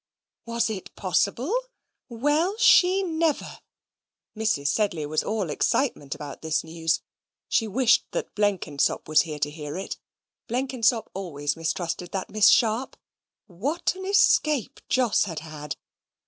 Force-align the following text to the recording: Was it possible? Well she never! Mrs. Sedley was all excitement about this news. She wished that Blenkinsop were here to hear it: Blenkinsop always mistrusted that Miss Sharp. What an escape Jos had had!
Was 0.47 0.67
it 0.71 0.89
possible? 0.95 1.55
Well 2.09 2.57
she 2.57 3.03
never! 3.03 3.59
Mrs. 4.35 4.69
Sedley 4.69 5.05
was 5.05 5.23
all 5.23 5.51
excitement 5.51 6.15
about 6.15 6.41
this 6.41 6.63
news. 6.63 7.01
She 7.47 7.67
wished 7.67 8.05
that 8.09 8.33
Blenkinsop 8.33 9.07
were 9.07 9.13
here 9.13 9.37
to 9.37 9.51
hear 9.51 9.77
it: 9.77 9.99
Blenkinsop 10.47 11.11
always 11.13 11.55
mistrusted 11.55 12.13
that 12.13 12.31
Miss 12.31 12.47
Sharp. 12.47 12.97
What 13.45 13.93
an 13.93 14.05
escape 14.07 14.79
Jos 14.89 15.25
had 15.25 15.41
had! 15.41 15.75